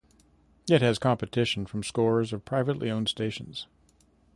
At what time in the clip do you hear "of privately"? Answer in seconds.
2.33-2.89